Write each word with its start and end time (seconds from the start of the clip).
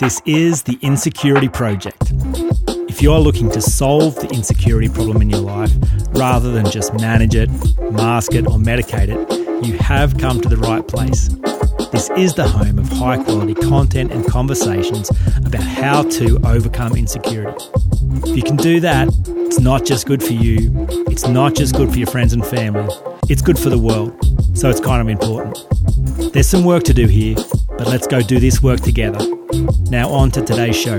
This 0.00 0.20
is 0.26 0.64
the 0.64 0.76
Insecurity 0.82 1.48
Project. 1.48 2.12
If 2.88 3.00
you're 3.00 3.20
looking 3.20 3.48
to 3.52 3.60
solve 3.60 4.16
the 4.16 4.28
insecurity 4.28 4.88
problem 4.88 5.22
in 5.22 5.30
your 5.30 5.40
life 5.40 5.70
rather 6.08 6.50
than 6.50 6.68
just 6.68 6.92
manage 6.94 7.36
it, 7.36 7.48
mask 7.92 8.34
it, 8.34 8.44
or 8.46 8.58
medicate 8.58 9.08
it, 9.08 9.64
you 9.64 9.78
have 9.78 10.18
come 10.18 10.40
to 10.40 10.48
the 10.48 10.56
right 10.56 10.86
place. 10.86 11.28
This 11.92 12.10
is 12.16 12.34
the 12.34 12.46
home 12.46 12.80
of 12.80 12.88
high 12.88 13.22
quality 13.22 13.54
content 13.54 14.10
and 14.10 14.26
conversations 14.26 15.10
about 15.44 15.62
how 15.62 16.02
to 16.02 16.40
overcome 16.44 16.96
insecurity. 16.96 17.64
If 18.26 18.36
you 18.36 18.42
can 18.42 18.56
do 18.56 18.80
that, 18.80 19.08
it's 19.28 19.60
not 19.60 19.84
just 19.84 20.06
good 20.06 20.24
for 20.24 20.32
you, 20.32 20.72
it's 21.08 21.28
not 21.28 21.54
just 21.54 21.76
good 21.76 21.92
for 21.92 21.98
your 21.98 22.08
friends 22.08 22.32
and 22.32 22.44
family, 22.44 22.92
it's 23.28 23.42
good 23.42 23.58
for 23.58 23.70
the 23.70 23.78
world. 23.78 24.12
So 24.58 24.68
it's 24.68 24.80
kind 24.80 25.00
of 25.00 25.08
important. 25.08 25.56
There's 26.32 26.48
some 26.48 26.64
work 26.64 26.82
to 26.84 26.94
do 26.94 27.06
here, 27.06 27.36
but 27.78 27.86
let's 27.86 28.08
go 28.08 28.20
do 28.20 28.40
this 28.40 28.60
work 28.60 28.80
together. 28.80 29.24
Now, 29.54 30.08
on 30.10 30.32
to 30.32 30.42
today's 30.42 30.74
show. 30.74 30.98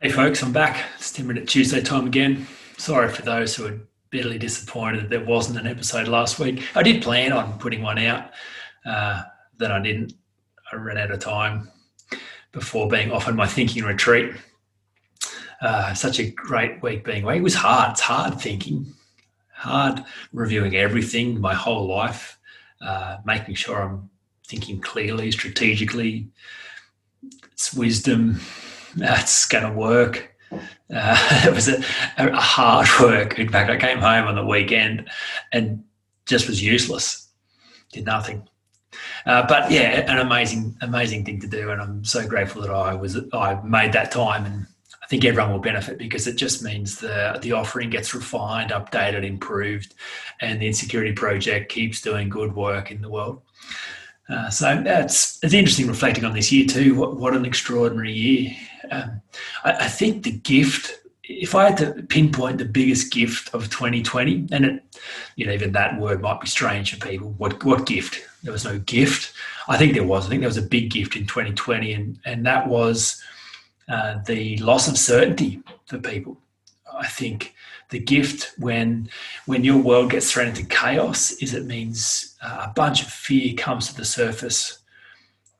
Hey, 0.00 0.08
folks, 0.08 0.42
I'm 0.42 0.52
back. 0.52 0.84
It's 0.96 1.12
10 1.12 1.28
minute 1.28 1.46
Tuesday 1.46 1.80
time 1.80 2.08
again. 2.08 2.48
Sorry 2.78 3.08
for 3.08 3.22
those 3.22 3.54
who 3.54 3.66
are 3.66 3.78
bitterly 4.10 4.38
disappointed 4.38 5.02
that 5.02 5.10
there 5.10 5.24
wasn't 5.24 5.60
an 5.60 5.68
episode 5.68 6.08
last 6.08 6.40
week. 6.40 6.64
I 6.74 6.82
did 6.82 7.00
plan 7.00 7.32
on 7.32 7.60
putting 7.60 7.80
one 7.80 7.98
out, 7.98 8.32
uh, 8.84 9.22
then 9.58 9.70
I 9.70 9.80
didn't. 9.80 10.14
I 10.72 10.76
ran 10.76 10.98
out 10.98 11.12
of 11.12 11.20
time 11.20 11.70
before 12.50 12.88
being 12.88 13.12
off 13.12 13.28
on 13.28 13.36
my 13.36 13.46
thinking 13.46 13.84
retreat. 13.84 14.32
Uh, 15.60 15.94
such 15.94 16.18
a 16.18 16.28
great 16.28 16.82
week 16.82 17.04
being 17.04 17.22
away. 17.22 17.36
It 17.36 17.42
was 17.42 17.54
hard. 17.54 17.92
It's 17.92 18.00
hard 18.00 18.40
thinking, 18.40 18.92
hard 19.54 20.02
reviewing 20.32 20.74
everything, 20.74 21.40
my 21.40 21.54
whole 21.54 21.86
life, 21.86 22.36
uh, 22.80 23.18
making 23.24 23.54
sure 23.54 23.80
I'm 23.80 24.10
thinking 24.52 24.82
clearly, 24.82 25.32
strategically. 25.32 26.28
It's 27.52 27.72
wisdom. 27.72 28.38
That's 28.94 29.46
going 29.46 29.64
to 29.64 29.72
work. 29.72 30.30
Uh, 30.52 30.58
it 31.46 31.54
was 31.54 31.68
a, 31.68 31.82
a, 32.18 32.36
hard 32.36 32.86
work. 33.00 33.38
In 33.38 33.48
fact, 33.48 33.70
I 33.70 33.78
came 33.78 33.98
home 33.98 34.28
on 34.28 34.34
the 34.34 34.44
weekend 34.44 35.08
and 35.52 35.82
just 36.26 36.46
was 36.46 36.62
useless. 36.62 37.30
Did 37.92 38.04
nothing. 38.04 38.46
Uh, 39.24 39.46
but 39.46 39.70
yeah, 39.70 40.04
an 40.12 40.18
amazing, 40.18 40.76
amazing 40.82 41.24
thing 41.24 41.40
to 41.40 41.46
do, 41.46 41.70
and 41.70 41.80
I'm 41.80 42.04
so 42.04 42.26
grateful 42.28 42.60
that 42.60 42.70
I 42.70 42.92
was 42.92 43.18
I 43.32 43.58
made 43.62 43.94
that 43.94 44.10
time, 44.10 44.44
and 44.44 44.66
I 45.02 45.06
think 45.06 45.24
everyone 45.24 45.52
will 45.52 45.60
benefit 45.60 45.96
because 45.96 46.26
it 46.26 46.36
just 46.36 46.62
means 46.62 46.98
the 46.98 47.38
the 47.40 47.52
offering 47.52 47.88
gets 47.88 48.14
refined, 48.14 48.70
updated, 48.70 49.24
improved, 49.24 49.94
and 50.40 50.60
the 50.60 50.66
insecurity 50.66 51.12
project 51.12 51.72
keeps 51.72 52.02
doing 52.02 52.28
good 52.28 52.54
work 52.54 52.90
in 52.90 53.00
the 53.00 53.08
world. 53.08 53.40
Uh, 54.32 54.48
so 54.48 54.82
it's 54.86 55.38
it's 55.42 55.52
interesting 55.52 55.86
reflecting 55.86 56.24
on 56.24 56.32
this 56.32 56.50
year 56.50 56.66
too. 56.66 56.94
What 56.94 57.16
what 57.16 57.34
an 57.34 57.44
extraordinary 57.44 58.12
year! 58.12 58.56
Um, 58.90 59.20
I, 59.62 59.72
I, 59.72 59.88
think 59.88 60.22
the 60.22 60.32
gift, 60.32 61.00
if 61.24 61.54
I 61.54 61.68
had 61.68 61.76
to 61.78 62.02
pinpoint 62.04 62.58
the 62.58 62.64
biggest 62.64 63.12
gift 63.12 63.54
of 63.54 63.68
2020, 63.68 64.48
and 64.50 64.64
it, 64.64 64.98
you 65.36 65.46
know, 65.46 65.52
even 65.52 65.72
that 65.72 66.00
word 66.00 66.22
might 66.22 66.40
be 66.40 66.46
strange 66.46 66.94
for 66.94 67.06
people. 67.06 67.30
What 67.32 67.62
what 67.62 67.84
gift? 67.84 68.22
There 68.42 68.52
was 68.52 68.64
no 68.64 68.78
gift. 68.78 69.34
I 69.68 69.76
think 69.76 69.92
there 69.92 70.06
was. 70.06 70.26
I 70.26 70.30
think 70.30 70.40
there 70.40 70.48
was 70.48 70.56
a 70.56 70.62
big 70.62 70.90
gift 70.90 71.14
in 71.14 71.26
2020, 71.26 71.92
and 71.92 72.18
and 72.24 72.46
that 72.46 72.66
was 72.68 73.22
uh, 73.88 74.20
the 74.26 74.56
loss 74.58 74.88
of 74.88 74.96
certainty 74.96 75.60
for 75.84 75.98
people. 75.98 76.38
I 76.98 77.06
think 77.06 77.54
the 77.90 77.98
gift 77.98 78.52
when 78.58 79.08
when 79.46 79.64
your 79.64 79.78
world 79.78 80.10
gets 80.10 80.32
thrown 80.32 80.48
into 80.48 80.64
chaos 80.64 81.32
is 81.32 81.54
it 81.54 81.66
means 81.66 82.36
uh, 82.42 82.66
a 82.68 82.72
bunch 82.74 83.02
of 83.02 83.08
fear 83.08 83.54
comes 83.54 83.88
to 83.88 83.96
the 83.96 84.04
surface 84.04 84.78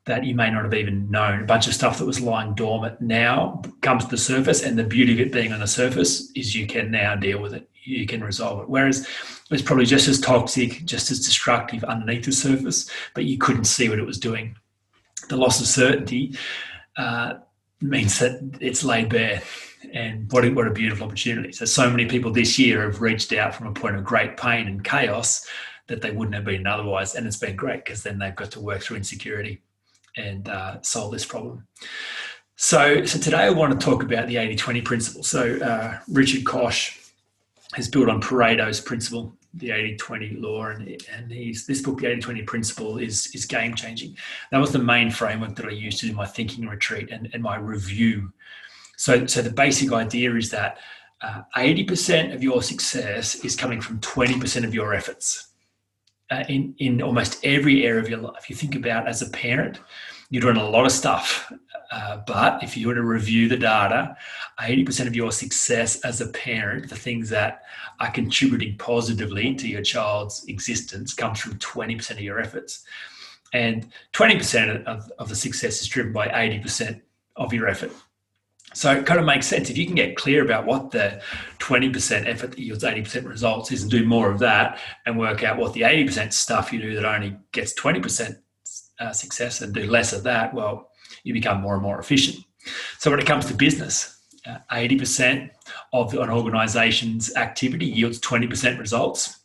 that 0.05 0.25
you 0.25 0.35
may 0.35 0.51
not 0.51 0.65
have 0.65 0.75
even 0.75 1.09
known. 1.11 1.43
A 1.43 1.47
bunch 1.47 1.69
of 1.69 1.75
stuff 1.75 1.99
that 1.99 2.07
was 2.07 2.21
lying 2.21 2.55
dormant 2.55 3.01
now 3.01 3.63
comes 3.83 4.05
to 4.05 4.11
the 4.11 4.19
surface, 4.19 4.63
and 4.63 4.77
the 4.77 4.83
beauty 4.83 5.13
of 5.13 5.21
it 5.21 5.33
being 5.33 5.53
on 5.53 5.61
the 5.61 5.67
surface 5.67 6.33
is 6.35 6.57
you 6.57 6.67
can 6.67 6.91
now 6.91 7.15
deal 7.15 7.41
with 7.41 7.55
it. 7.55 7.69
You 7.85 8.07
can 8.07 8.23
resolve 8.23 8.63
it. 8.63 8.69
Whereas 8.69 9.07
it's 9.51 9.63
probably 9.63 9.87
just 9.87 10.09
as 10.09 10.21
toxic, 10.21 10.85
just 10.85 11.11
as 11.11 11.21
destructive 11.21 11.85
underneath 11.85 12.25
the 12.25 12.33
surface, 12.33 12.91
but 13.15 13.25
you 13.25 13.39
couldn't 13.39 13.65
see 13.65 13.89
what 13.89 13.99
it 13.99 14.07
was 14.07 14.19
doing. 14.19 14.57
The 15.29 15.37
loss 15.37 15.61
of 15.61 15.67
certainty 15.67 16.37
uh, 16.97 17.35
means 17.81 18.19
that 18.19 18.41
it's 18.61 18.85
laid 18.85 19.09
bare 19.09 19.43
and 19.93 20.31
what 20.33 20.45
a, 20.45 20.51
what 20.51 20.67
a 20.67 20.71
beautiful 20.71 21.07
opportunity. 21.07 21.53
So, 21.53 21.65
so 21.65 21.91
many 21.91 22.07
people 22.07 22.31
this 22.31 22.59
year 22.59 22.83
have 22.83 23.01
reached 23.01 23.33
out 23.33 23.55
from 23.55 23.67
a 23.67 23.73
point 23.73 23.97
of 23.97 24.05
great 24.05 24.37
pain 24.37 24.67
and 24.67 24.85
chaos 24.85 25.47
that 25.89 26.01
they 26.01 26.11
wouldn't 26.11 26.35
have 26.35 26.45
been 26.45 26.67
otherwise. 26.67 27.15
And 27.15 27.27
it's 27.27 27.37
been 27.37 27.57
great 27.57 27.85
because 27.85 28.03
then 28.03 28.19
they've 28.19 28.35
got 28.35 28.51
to 28.53 28.61
work 28.61 28.83
through 28.83 28.99
insecurity 28.99 29.61
and 30.17 30.49
uh, 30.49 30.81
solve 30.83 31.13
this 31.13 31.25
problem. 31.25 31.67
So, 32.57 33.05
so 33.05 33.19
today 33.19 33.45
I 33.45 33.51
want 33.51 33.79
to 33.79 33.85
talk 33.85 34.03
about 34.03 34.29
the 34.29 34.37
80 34.37 34.57
20 34.57 34.83
principle. 34.83 35.23
So, 35.23 35.59
uh, 35.59 35.99
Richard 36.09 36.45
Koch 36.45 36.99
has 37.75 37.89
built 37.89 38.09
on 38.09 38.21
Pareto's 38.21 38.81
principle, 38.81 39.35
the 39.55 39.71
80 39.71 39.97
20 39.97 40.37
law, 40.37 40.67
and, 40.67 41.03
and 41.13 41.31
he's, 41.31 41.67
this 41.67 41.83
book, 41.83 42.01
The 42.01 42.07
80 42.07 42.21
20 42.21 42.43
Principle, 42.43 42.99
is, 42.99 43.29
is 43.35 43.45
game 43.45 43.75
changing. 43.75 44.17
That 44.51 44.59
was 44.59 44.73
the 44.73 44.79
main 44.79 45.11
framework 45.11 45.57
that 45.57 45.67
I 45.67 45.71
used 45.71 46.01
to 46.01 46.07
do 46.07 46.15
my 46.15 46.27
thinking 46.27 46.67
retreat 46.67 47.11
and, 47.11 47.29
and 47.33 47.43
my 47.43 47.57
review 47.57 48.33
so, 49.03 49.27
so 49.27 49.43
the 49.43 49.51
basic 49.51 49.91
idea 49.91 50.33
is 50.37 50.51
that 50.51 50.79
uh, 51.23 51.43
80% 51.57 52.33
of 52.33 52.41
your 52.41 52.63
success 52.63 53.35
is 53.45 53.57
coming 53.57 53.81
from 53.81 53.99
20% 53.99 54.63
of 54.63 54.73
your 54.73 54.95
efforts. 54.95 55.49
Uh, 56.31 56.45
in, 56.49 56.73
in 56.79 57.03
almost 57.03 57.45
every 57.45 57.85
area 57.85 58.01
of 58.01 58.09
your 58.09 58.21
life. 58.21 58.49
You 58.49 58.55
think 58.55 58.77
about 58.77 59.09
as 59.09 59.21
a 59.21 59.29
parent, 59.31 59.81
you're 60.31 60.41
doing 60.41 60.57
a 60.57 60.71
lot 60.71 60.87
of 60.87 60.93
stuff. 60.93 61.53
Uh, 61.91 62.19
but 62.29 62.63
if 62.63 62.77
you 62.77 62.87
were 62.87 62.95
to 62.95 63.03
review 63.03 63.49
the 63.49 63.57
data, 63.57 64.17
80% 64.61 65.09
of 65.09 65.17
your 65.17 65.33
success 65.33 66.01
as 66.03 66.21
a 66.21 66.29
parent, 66.29 66.89
the 66.89 66.97
things 66.97 67.29
that 67.31 67.63
are 67.99 68.13
contributing 68.13 68.79
positively 68.79 69.55
to 69.57 69.67
your 69.67 69.83
child's 69.83 70.45
existence, 70.47 71.13
comes 71.13 71.41
from 71.41 71.59
20% 71.59 72.13
of 72.13 72.21
your 72.21 72.39
efforts. 72.39 72.85
And 73.53 73.89
20% 74.13 74.85
of, 74.85 75.11
of 75.19 75.29
the 75.29 75.37
success 75.37 75.83
is 75.83 75.89
driven 75.89 76.13
by 76.13 76.29
80% 76.29 77.01
of 77.35 77.53
your 77.53 77.67
effort. 77.69 77.91
So 78.75 78.93
it 78.93 79.07
kind 79.07 79.21
of 79.21 79.27
makes 79.27 79.47
sense 79.47 79.71
if 79.71 79.77
you 79.77 79.87
can 79.87 79.95
get 79.95 80.17
clear 80.17 80.45
about 80.45 80.67
what 80.67 80.91
the 80.91 81.21
20% 81.59 82.27
effort 82.27 82.51
that 82.51 82.59
yields 82.59 82.85
80% 82.85 83.29
results 83.29 83.73
is 83.73 83.83
and 83.83 83.91
do 83.91 84.05
more 84.05 84.31
of 84.31 84.39
that 84.41 84.79
and 85.07 85.19
work 85.19 85.43
out 85.43 85.59
what 85.59 85.73
the 85.73 85.83
80% 85.83 86.33
stuff 86.33 86.73
you 86.73 86.81
do 86.81 86.95
that 86.95 87.05
only 87.05 87.37
gets 87.53 87.75
20% 87.75 88.39
uh, 88.99 89.13
success 89.13 89.61
and 89.61 89.75
do 89.75 89.91
less 89.91 90.13
of 90.13 90.23
that, 90.23 90.55
well, 90.55 90.91
you 91.25 91.33
become 91.33 91.61
more 91.61 91.75
and 91.75 91.83
more 91.83 91.99
efficient. 91.99 92.45
So 92.99 93.11
when 93.11 93.21
it 93.21 93.27
comes 93.27 93.47
to 93.47 93.55
business, 93.55 94.21
uh, 94.47 94.59
80% 94.71 95.51
of 95.93 96.15
an 96.15 96.31
organization's 96.31 97.35
activity 97.37 97.87
yields 97.87 98.21
20% 98.21 98.79
results. 98.79 99.39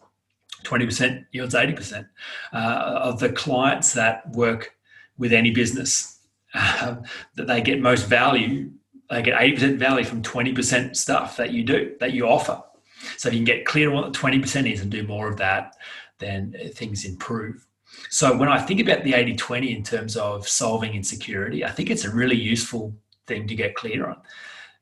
20% 0.64 1.26
yields 1.32 1.54
80% 1.54 2.08
uh, 2.52 2.58
of 2.58 3.20
the 3.20 3.30
clients 3.30 3.94
that 3.94 4.28
work 4.32 4.74
with 5.18 5.32
any 5.32 5.52
business 5.52 6.20
that 6.54 7.04
they 7.36 7.62
get 7.62 7.80
most 7.80 8.08
value 8.08 8.72
get 9.10 9.40
80% 9.40 9.78
value 9.78 10.06
from 10.06 10.22
20% 10.22 10.96
stuff 10.96 11.38
that 11.38 11.52
you 11.52 11.64
do, 11.64 11.96
that 12.00 12.14
you 12.14 12.28
offer. 12.28 12.62
So 13.18 13.30
if 13.30 13.34
you 13.34 13.40
can 13.40 13.46
get 13.46 13.66
clear 13.66 13.90
on 13.90 13.96
what 13.96 14.14
the 14.14 14.20
20% 14.20 14.72
is 14.72 14.82
and 14.82 14.92
do 14.92 15.04
more 15.04 15.30
of 15.30 15.38
that, 15.38 15.76
then 16.20 16.56
things 16.74 17.06
improve. 17.06 17.66
So 18.10 18.36
when 18.36 18.50
I 18.50 18.60
think 18.60 18.80
about 18.80 19.04
the 19.04 19.14
80 19.14 19.36
20 19.36 19.76
in 19.76 19.84
terms 19.84 20.18
of 20.18 20.48
solving 20.48 20.94
insecurity, 20.94 21.64
I 21.64 21.72
think 21.72 21.90
it's 21.90 22.06
a 22.06 22.14
really 22.14 22.36
useful 22.36 22.96
thing 23.28 23.48
to 23.48 23.56
get 23.56 23.76
clear 23.76 24.08
on. 24.08 24.18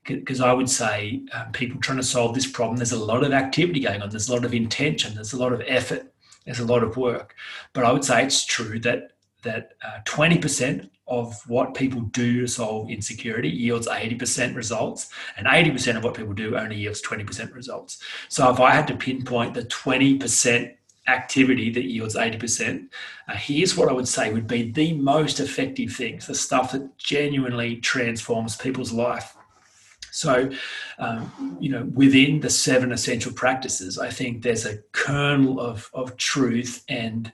Because 0.06 0.40
I 0.40 0.54
would 0.54 0.70
say 0.70 1.24
um, 1.34 1.52
people 1.52 1.80
trying 1.82 1.98
to 1.98 2.04
solve 2.04 2.36
this 2.36 2.46
problem, 2.46 2.78
there's 2.78 2.92
a 2.92 3.04
lot 3.04 3.24
of 3.24 3.34
activity 3.34 3.80
going 3.80 4.02
on, 4.02 4.10
there's 4.10 4.30
a 4.30 4.34
lot 4.34 4.46
of 4.46 4.54
intention, 4.54 5.16
there's 5.16 5.34
a 5.34 5.38
lot 5.38 5.52
of 5.52 5.64
effort, 5.66 6.14
there's 6.46 6.60
a 6.60 6.66
lot 6.66 6.84
of 6.84 6.96
work. 6.96 7.36
But 7.74 7.86
I 7.86 7.92
would 7.92 8.06
say 8.06 8.24
it's 8.24 8.46
true 8.46 8.80
that 8.82 9.15
that 9.46 9.72
uh, 9.84 10.00
20% 10.06 10.90
of 11.08 11.40
what 11.48 11.74
people 11.74 12.02
do 12.02 12.42
to 12.42 12.48
solve 12.48 12.90
insecurity 12.90 13.50
yields 13.50 13.88
80% 13.88 14.56
results, 14.56 15.10
and 15.38 15.48
80% 15.48 15.98
of 15.98 16.04
what 16.04 16.16
people 16.16 16.34
do 16.34 16.58
only 16.58 16.76
yields 16.76 17.02
20% 17.02 17.54
results. 17.54 18.02
So 18.28 18.50
if 18.52 18.60
I 18.60 18.72
had 18.72 18.88
to 18.88 18.96
pinpoint 18.96 19.54
the 19.54 19.64
20% 19.64 20.76
activity 21.08 21.70
that 21.72 21.86
yields 21.86 22.16
80%, 22.16 22.88
uh, 23.28 23.36
here's 23.36 23.78
what 23.78 23.90
I 23.90 23.94
would 23.94 24.08
say 24.08 24.34
would 24.34 24.48
be 24.48 24.72
the 24.72 24.94
most 24.94 25.40
effective 25.40 25.94
things, 25.94 26.26
the 26.28 26.36
stuff 26.36 26.72
that 26.72 26.98
genuinely 26.98 27.78
transforms 27.78 28.56
people's 28.56 28.92
life. 28.92 29.36
So, 30.12 30.50
um, 30.98 31.58
you 31.60 31.70
know, 31.70 31.84
within 31.94 32.40
the 32.40 32.50
seven 32.50 32.94
essential 32.94 33.34
practices, 33.34 34.00
I 34.00 34.10
think 34.10 34.42
there's 34.42 34.66
a 34.66 34.78
kernel 34.94 35.60
of, 35.60 35.92
of 35.94 36.16
truth 36.16 36.86
and 36.88 37.34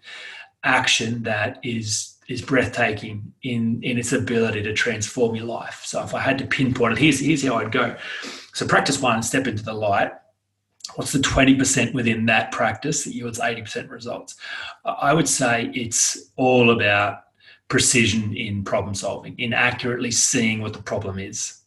action 0.63 1.24
that 1.24 1.60
is 1.63 2.18
is 2.28 2.42
breathtaking 2.42 3.34
in 3.44 3.81
in 3.84 3.98
its 3.98 4.13
ability 4.13 4.63
to 4.63 4.74
transform 4.74 5.36
your 5.36 5.46
life. 5.46 5.81
So 5.86 6.02
if 6.04 6.13
I 6.13 6.19
had 6.19 6.38
to 6.40 6.46
pinpoint 6.46 6.94
it, 6.94 7.00
here's 7.00 7.19
here's 7.19 7.44
how 7.44 7.56
I'd 7.56 7.72
go. 7.72 7.96
So 8.54 8.68
practice 8.68 9.02
one, 9.02 9.24
step 9.24 9.48
into 9.48 9.63
the 9.63 9.74
light. 9.74 10.12
What's 10.96 11.13
the 11.13 11.19
20% 11.19 11.94
within 11.94 12.25
that 12.25 12.52
practice 12.52 13.06
that 13.06 13.13
yields 13.13 13.40
80% 13.40 13.90
results? 13.90 14.36
I 14.84 15.13
would 15.13 15.30
say 15.30 15.72
it's 15.74 16.31
all 16.36 16.72
about 16.72 17.24
precision 17.69 18.36
in 18.36 18.66
problem 18.66 18.94
solving, 18.94 19.40
in 19.40 19.54
accurately 19.54 20.12
seeing 20.12 20.60
what 20.60 20.74
the 20.74 20.81
problem 20.81 21.18
is. 21.18 21.62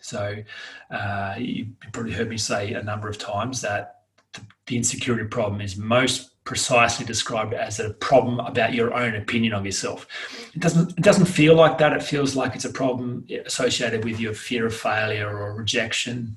So 0.00 0.34
uh, 0.90 1.34
you 1.38 1.68
probably 1.92 2.12
heard 2.12 2.28
me 2.28 2.36
say 2.36 2.72
a 2.72 2.82
number 2.82 3.08
of 3.08 3.16
times 3.16 3.60
that 3.60 4.00
the 4.66 4.76
insecurity 4.76 5.28
problem 5.28 5.60
is 5.60 5.76
most 5.76 6.33
precisely 6.44 7.06
described 7.06 7.54
as 7.54 7.80
a 7.80 7.90
problem 7.94 8.38
about 8.40 8.74
your 8.74 8.94
own 8.94 9.14
opinion 9.14 9.54
of 9.54 9.64
yourself. 9.64 10.06
It 10.54 10.60
doesn't 10.60 10.90
it 10.90 11.02
doesn't 11.02 11.26
feel 11.26 11.54
like 11.54 11.78
that. 11.78 11.92
It 11.92 12.02
feels 12.02 12.36
like 12.36 12.54
it's 12.54 12.66
a 12.66 12.70
problem 12.70 13.26
associated 13.46 14.04
with 14.04 14.20
your 14.20 14.34
fear 14.34 14.66
of 14.66 14.74
failure 14.74 15.28
or 15.28 15.54
rejection 15.54 16.36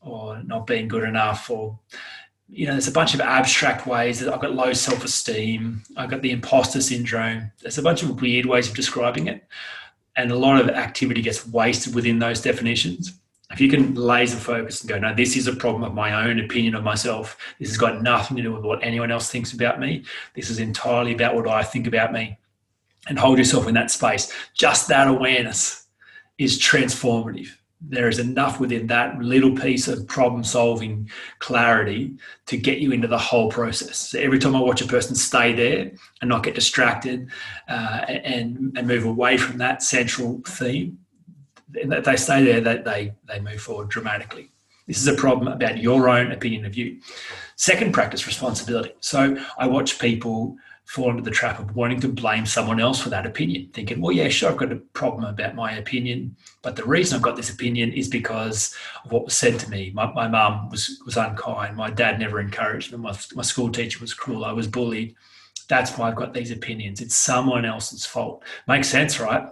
or 0.00 0.42
not 0.44 0.66
being 0.66 0.88
good 0.88 1.04
enough 1.04 1.50
or 1.50 1.78
you 2.48 2.66
know, 2.66 2.72
there's 2.72 2.88
a 2.88 2.92
bunch 2.92 3.14
of 3.14 3.20
abstract 3.20 3.86
ways 3.86 4.20
that 4.20 4.32
I've 4.32 4.40
got 4.40 4.54
low 4.54 4.72
self-esteem, 4.72 5.82
I've 5.96 6.10
got 6.10 6.22
the 6.22 6.30
imposter 6.30 6.80
syndrome. 6.80 7.50
There's 7.62 7.78
a 7.78 7.82
bunch 7.82 8.02
of 8.02 8.20
weird 8.20 8.46
ways 8.46 8.68
of 8.68 8.76
describing 8.76 9.28
it. 9.28 9.46
And 10.16 10.30
a 10.30 10.36
lot 10.36 10.60
of 10.60 10.68
activity 10.68 11.22
gets 11.22 11.46
wasted 11.46 11.94
within 11.94 12.18
those 12.18 12.40
definitions 12.40 13.14
if 13.54 13.60
you 13.60 13.68
can 13.68 13.94
laser 13.94 14.36
focus 14.36 14.80
and 14.80 14.90
go, 14.90 14.98
no, 14.98 15.14
this 15.14 15.36
is 15.36 15.46
a 15.46 15.54
problem 15.54 15.84
of 15.84 15.94
my 15.94 16.26
own 16.28 16.40
opinion 16.40 16.74
of 16.74 16.82
myself. 16.82 17.38
This 17.60 17.68
has 17.68 17.78
got 17.78 18.02
nothing 18.02 18.36
to 18.36 18.42
do 18.42 18.52
with 18.52 18.64
what 18.64 18.82
anyone 18.82 19.12
else 19.12 19.30
thinks 19.30 19.52
about 19.52 19.78
me. 19.78 20.02
This 20.34 20.50
is 20.50 20.58
entirely 20.58 21.14
about 21.14 21.36
what 21.36 21.46
I 21.46 21.62
think 21.62 21.86
about 21.86 22.12
me. 22.12 22.36
And 23.06 23.16
hold 23.16 23.38
yourself 23.38 23.68
in 23.68 23.74
that 23.74 23.92
space. 23.92 24.32
Just 24.54 24.88
that 24.88 25.06
awareness 25.06 25.86
is 26.36 26.58
transformative. 26.58 27.46
There 27.80 28.08
is 28.08 28.18
enough 28.18 28.58
within 28.58 28.88
that 28.88 29.20
little 29.20 29.54
piece 29.54 29.86
of 29.86 30.08
problem 30.08 30.42
solving 30.42 31.08
clarity 31.38 32.16
to 32.46 32.56
get 32.56 32.78
you 32.78 32.90
into 32.90 33.06
the 33.06 33.18
whole 33.18 33.50
process. 33.52 33.96
So 33.96 34.18
every 34.18 34.40
time 34.40 34.56
I 34.56 34.60
watch 34.60 34.82
a 34.82 34.86
person 34.86 35.14
stay 35.14 35.52
there 35.52 35.92
and 36.20 36.28
not 36.28 36.42
get 36.42 36.56
distracted 36.56 37.28
uh, 37.68 38.04
and, 38.08 38.76
and 38.76 38.88
move 38.88 39.04
away 39.04 39.36
from 39.36 39.58
that 39.58 39.80
central 39.80 40.42
theme, 40.44 40.98
if 41.72 42.04
they 42.04 42.16
stay 42.16 42.44
there, 42.44 42.60
they, 42.60 42.78
they, 42.78 43.14
they 43.26 43.40
move 43.40 43.60
forward 43.60 43.88
dramatically. 43.88 44.50
This 44.86 44.98
is 44.98 45.06
a 45.06 45.14
problem 45.14 45.48
about 45.48 45.78
your 45.78 46.08
own 46.08 46.32
opinion 46.32 46.66
of 46.66 46.76
you. 46.76 47.00
Second 47.56 47.92
practice, 47.92 48.26
responsibility. 48.26 48.92
So 49.00 49.36
I 49.58 49.66
watch 49.66 49.98
people 49.98 50.56
fall 50.84 51.10
into 51.10 51.22
the 51.22 51.30
trap 51.30 51.58
of 51.58 51.74
wanting 51.74 52.00
to 52.00 52.08
blame 52.08 52.44
someone 52.44 52.78
else 52.78 53.00
for 53.00 53.08
that 53.08 53.24
opinion, 53.24 53.70
thinking, 53.72 54.00
well, 54.00 54.12
yeah, 54.12 54.28
sure, 54.28 54.50
I've 54.50 54.58
got 54.58 54.70
a 54.70 54.76
problem 54.76 55.24
about 55.24 55.54
my 55.54 55.72
opinion, 55.72 56.36
but 56.60 56.76
the 56.76 56.84
reason 56.84 57.16
I've 57.16 57.22
got 57.22 57.36
this 57.36 57.48
opinion 57.48 57.92
is 57.92 58.08
because 58.08 58.74
of 59.02 59.10
what 59.10 59.24
was 59.24 59.34
said 59.34 59.58
to 59.60 59.70
me. 59.70 59.92
My, 59.94 60.12
my 60.12 60.28
mum 60.28 60.68
was, 60.68 61.00
was 61.06 61.16
unkind. 61.16 61.76
My 61.76 61.88
dad 61.88 62.20
never 62.20 62.38
encouraged 62.38 62.92
me. 62.92 62.98
My, 62.98 63.16
my 63.34 63.42
school 63.42 63.70
teacher 63.70 63.98
was 64.00 64.12
cruel. 64.12 64.44
I 64.44 64.52
was 64.52 64.68
bullied. 64.68 65.14
That's 65.68 65.96
why 65.96 66.08
I've 66.08 66.16
got 66.16 66.34
these 66.34 66.50
opinions. 66.50 67.00
It's 67.00 67.16
someone 67.16 67.64
else's 67.64 68.04
fault. 68.04 68.44
Makes 68.68 68.88
sense, 68.88 69.18
right? 69.18 69.48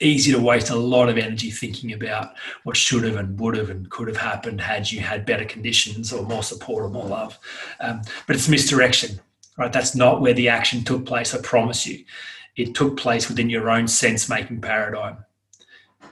Easy 0.00 0.32
to 0.32 0.40
waste 0.40 0.70
a 0.70 0.76
lot 0.76 1.08
of 1.08 1.18
energy 1.18 1.50
thinking 1.50 1.92
about 1.92 2.34
what 2.64 2.76
should 2.76 3.04
have 3.04 3.16
and 3.16 3.38
would 3.38 3.56
have 3.56 3.70
and 3.70 3.90
could 3.90 4.08
have 4.08 4.16
happened 4.16 4.60
had 4.60 4.90
you 4.90 5.00
had 5.00 5.26
better 5.26 5.44
conditions 5.44 6.12
or 6.12 6.24
more 6.24 6.42
support 6.42 6.84
or 6.84 6.88
more 6.88 7.06
love. 7.06 7.38
Um, 7.80 8.02
but 8.26 8.36
it's 8.36 8.48
misdirection, 8.48 9.20
right? 9.56 9.72
That's 9.72 9.94
not 9.94 10.20
where 10.20 10.34
the 10.34 10.48
action 10.48 10.84
took 10.84 11.06
place, 11.06 11.34
I 11.34 11.40
promise 11.40 11.86
you. 11.86 12.04
It 12.56 12.74
took 12.74 12.96
place 12.96 13.28
within 13.28 13.50
your 13.50 13.70
own 13.70 13.88
sense 13.88 14.28
making 14.28 14.60
paradigm. 14.60 15.24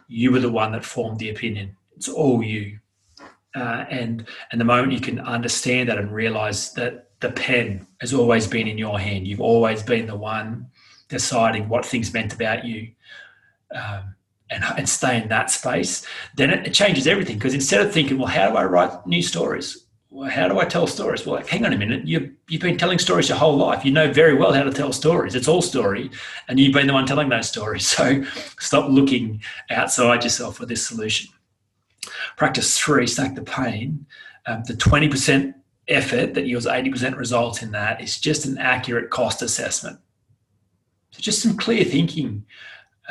You 0.08 0.32
were 0.32 0.40
the 0.40 0.50
one 0.50 0.72
that 0.72 0.84
formed 0.84 1.18
the 1.18 1.30
opinion, 1.30 1.76
it's 1.96 2.08
all 2.08 2.42
you. 2.42 2.78
Uh, 3.54 3.84
and 3.90 4.26
and 4.50 4.60
the 4.60 4.64
moment 4.64 4.92
you 4.92 5.00
can 5.00 5.18
understand 5.20 5.88
that 5.88 5.98
and 5.98 6.10
realize 6.10 6.72
that 6.72 7.10
the 7.20 7.30
pen 7.30 7.86
has 8.00 8.14
always 8.14 8.46
been 8.46 8.66
in 8.66 8.78
your 8.78 8.98
hand, 8.98 9.26
you've 9.26 9.42
always 9.42 9.82
been 9.82 10.06
the 10.06 10.16
one 10.16 10.66
deciding 11.08 11.68
what 11.68 11.84
things 11.84 12.14
meant 12.14 12.32
about 12.32 12.64
you 12.64 12.90
um, 13.74 14.14
and, 14.50 14.64
and 14.76 14.88
stay 14.88 15.20
in 15.20 15.28
that 15.28 15.50
space, 15.50 16.06
then 16.36 16.50
it, 16.50 16.66
it 16.66 16.74
changes 16.74 17.06
everything. 17.06 17.36
Because 17.36 17.54
instead 17.54 17.80
of 17.80 17.92
thinking, 17.92 18.18
well, 18.18 18.28
how 18.28 18.50
do 18.50 18.56
I 18.56 18.64
write 18.64 19.06
new 19.06 19.22
stories? 19.22 19.86
Well, 20.10 20.28
how 20.28 20.46
do 20.46 20.60
I 20.60 20.66
tell 20.66 20.86
stories? 20.86 21.24
Well, 21.24 21.36
like, 21.36 21.46
hang 21.46 21.64
on 21.64 21.72
a 21.72 21.78
minute. 21.78 22.06
You've, 22.06 22.30
you've 22.48 22.60
been 22.60 22.76
telling 22.76 22.98
stories 22.98 23.30
your 23.30 23.38
whole 23.38 23.56
life. 23.56 23.82
You 23.84 23.92
know 23.92 24.12
very 24.12 24.34
well 24.34 24.52
how 24.52 24.62
to 24.62 24.70
tell 24.70 24.92
stories. 24.92 25.34
It's 25.34 25.48
all 25.48 25.62
story. 25.62 26.10
And 26.48 26.60
you've 26.60 26.74
been 26.74 26.86
the 26.86 26.92
one 26.92 27.06
telling 27.06 27.28
those 27.28 27.48
stories. 27.48 27.86
So 28.02 28.24
stop 28.58 28.90
looking 28.90 29.42
outside 29.70 30.22
yourself 30.22 30.56
for 30.56 30.66
this 30.66 30.86
solution. 30.86 31.32
Practice 32.36 32.78
three, 32.78 33.06
stack 33.06 33.34
the 33.34 33.42
pain. 33.42 34.06
Um, 34.46 34.64
the 34.66 34.74
20% 34.74 35.54
effort 35.88 36.34
that 36.34 36.46
yields 36.46 36.66
80% 36.66 37.16
results 37.16 37.62
in 37.62 37.70
that 37.72 38.02
is 38.02 38.18
just 38.18 38.44
an 38.44 38.58
accurate 38.58 39.10
cost 39.10 39.40
assessment. 39.40 39.98
So 41.12 41.20
just 41.20 41.42
some 41.42 41.56
clear 41.56 41.84
thinking 41.84 42.44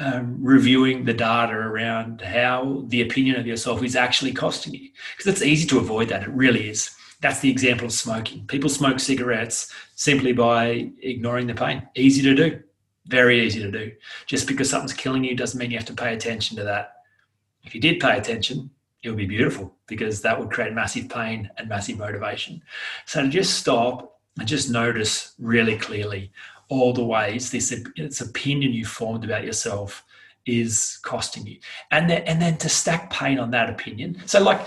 um, 0.01 0.37
reviewing 0.41 1.05
the 1.05 1.13
data 1.13 1.53
around 1.53 2.21
how 2.21 2.83
the 2.87 3.01
opinion 3.01 3.39
of 3.39 3.45
yourself 3.45 3.83
is 3.83 3.95
actually 3.95 4.33
costing 4.33 4.73
you. 4.73 4.89
Because 5.15 5.31
it's 5.31 5.43
easy 5.43 5.67
to 5.67 5.77
avoid 5.77 6.09
that. 6.09 6.23
It 6.23 6.29
really 6.29 6.69
is. 6.69 6.89
That's 7.21 7.39
the 7.39 7.51
example 7.51 7.85
of 7.85 7.93
smoking. 7.93 8.47
People 8.47 8.69
smoke 8.69 8.99
cigarettes 8.99 9.71
simply 9.95 10.33
by 10.33 10.89
ignoring 11.03 11.45
the 11.45 11.53
pain. 11.53 11.87
Easy 11.95 12.23
to 12.23 12.33
do. 12.33 12.63
Very 13.05 13.45
easy 13.45 13.61
to 13.61 13.69
do. 13.69 13.91
Just 14.25 14.47
because 14.47 14.69
something's 14.71 14.93
killing 14.93 15.23
you 15.23 15.35
doesn't 15.35 15.59
mean 15.59 15.69
you 15.69 15.77
have 15.77 15.85
to 15.87 15.93
pay 15.93 16.15
attention 16.15 16.57
to 16.57 16.63
that. 16.63 16.93
If 17.63 17.75
you 17.75 17.81
did 17.81 17.99
pay 17.99 18.17
attention, 18.17 18.71
it 19.03 19.09
would 19.09 19.19
be 19.19 19.27
beautiful 19.27 19.75
because 19.85 20.21
that 20.23 20.39
would 20.39 20.49
create 20.49 20.73
massive 20.73 21.09
pain 21.09 21.49
and 21.57 21.69
massive 21.69 21.99
motivation. 21.99 22.63
So 23.05 23.21
to 23.21 23.29
just 23.29 23.59
stop 23.59 24.19
and 24.39 24.47
just 24.47 24.71
notice 24.71 25.35
really 25.37 25.77
clearly 25.77 26.31
all 26.71 26.93
the 26.93 27.03
ways 27.03 27.51
this, 27.51 27.75
this 27.97 28.21
opinion 28.21 28.71
you 28.71 28.85
formed 28.85 29.25
about 29.25 29.43
yourself 29.43 30.05
is 30.45 30.99
costing 31.03 31.45
you. 31.45 31.59
And 31.91 32.09
then, 32.09 32.21
and 32.23 32.41
then 32.41 32.57
to 32.59 32.69
stack 32.69 33.11
pain 33.11 33.39
on 33.39 33.51
that 33.51 33.69
opinion. 33.69 34.21
So 34.25 34.41
like 34.41 34.65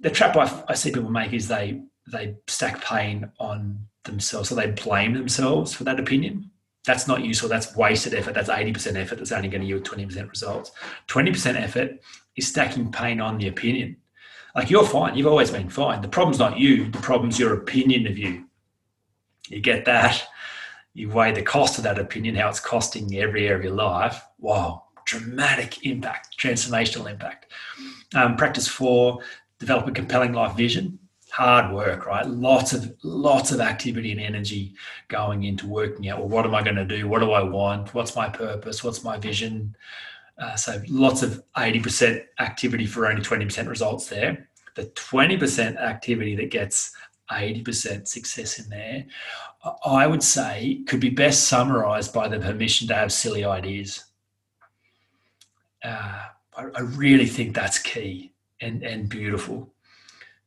the 0.00 0.08
trap 0.08 0.34
I, 0.34 0.64
I 0.66 0.74
see 0.74 0.90
people 0.90 1.10
make 1.10 1.34
is 1.34 1.46
they 1.46 1.82
they 2.10 2.36
stack 2.46 2.82
pain 2.82 3.30
on 3.38 3.86
themselves. 4.04 4.48
So 4.48 4.54
they 4.54 4.70
blame 4.70 5.12
themselves 5.12 5.74
for 5.74 5.84
that 5.84 6.00
opinion. 6.00 6.50
That's 6.86 7.06
not 7.06 7.22
useful. 7.22 7.50
That's 7.50 7.76
wasted 7.76 8.14
effort. 8.14 8.32
That's 8.32 8.48
80% 8.48 8.96
effort 8.96 9.16
that's 9.16 9.32
only 9.32 9.48
going 9.48 9.60
to 9.60 9.66
yield 9.66 9.84
20% 9.84 10.30
results. 10.30 10.70
20% 11.08 11.60
effort 11.60 12.00
is 12.36 12.46
stacking 12.46 12.92
pain 12.92 13.20
on 13.20 13.36
the 13.36 13.48
opinion. 13.48 13.96
Like 14.54 14.70
you're 14.70 14.86
fine. 14.86 15.16
You've 15.16 15.26
always 15.26 15.50
been 15.50 15.68
fine. 15.68 16.00
The 16.00 16.08
problem's 16.08 16.38
not 16.38 16.58
you. 16.58 16.88
The 16.88 16.98
problem's 16.98 17.38
your 17.38 17.54
opinion 17.54 18.06
of 18.06 18.16
you. 18.16 18.46
You 19.48 19.60
get 19.60 19.84
that? 19.84 20.26
You 20.96 21.10
weigh 21.10 21.30
the 21.30 21.42
cost 21.42 21.76
of 21.76 21.84
that 21.84 21.98
opinion, 21.98 22.34
how 22.34 22.48
it's 22.48 22.58
costing 22.58 23.14
every 23.16 23.46
area 23.46 23.58
of 23.58 23.64
your 23.64 23.74
life. 23.74 24.24
Wow, 24.38 24.84
dramatic 25.04 25.84
impact, 25.86 26.38
transformational 26.40 27.10
impact. 27.10 27.52
Um, 28.14 28.36
practice 28.36 28.66
four, 28.66 29.20
develop 29.58 29.86
a 29.86 29.92
compelling 29.92 30.32
life 30.32 30.56
vision. 30.56 30.98
Hard 31.32 31.74
work, 31.74 32.06
right? 32.06 32.26
Lots 32.26 32.72
of 32.72 32.94
lots 33.02 33.52
of 33.52 33.60
activity 33.60 34.10
and 34.10 34.20
energy 34.20 34.74
going 35.08 35.44
into 35.44 35.66
working 35.66 36.08
out. 36.08 36.20
Well, 36.20 36.28
what 36.28 36.46
am 36.46 36.54
I 36.54 36.62
going 36.62 36.76
to 36.76 36.84
do? 36.86 37.06
What 37.08 37.18
do 37.18 37.32
I 37.32 37.42
want? 37.42 37.92
What's 37.92 38.16
my 38.16 38.30
purpose? 38.30 38.82
What's 38.82 39.04
my 39.04 39.18
vision? 39.18 39.76
Uh, 40.38 40.56
so 40.56 40.80
lots 40.88 41.22
of 41.22 41.42
80% 41.56 42.24
activity 42.38 42.86
for 42.86 43.06
only 43.06 43.22
20% 43.22 43.68
results 43.68 44.08
there. 44.08 44.48
The 44.76 44.84
20% 44.84 45.76
activity 45.76 46.36
that 46.36 46.50
gets 46.50 46.94
80% 47.30 48.06
success 48.06 48.58
in 48.58 48.68
there, 48.68 49.04
I 49.84 50.06
would 50.06 50.22
say 50.22 50.82
could 50.86 51.00
be 51.00 51.10
best 51.10 51.48
summarized 51.48 52.12
by 52.12 52.28
the 52.28 52.38
permission 52.38 52.88
to 52.88 52.94
have 52.94 53.12
silly 53.12 53.44
ideas. 53.44 54.04
Uh, 55.82 56.22
I, 56.56 56.80
really 56.80 57.26
think 57.26 57.54
that's 57.54 57.78
key 57.78 58.32
and, 58.60 58.82
and 58.82 59.08
beautiful 59.08 59.72